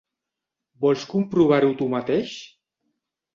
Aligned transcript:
Vols 0.85 1.03
comprovar-ho 1.11 1.69
tu 1.83 1.89
mateix? 1.93 2.33